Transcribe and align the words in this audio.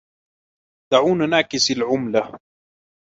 دعونا 0.91 1.25
نعكس 1.25 1.71
العملة. 1.71 2.39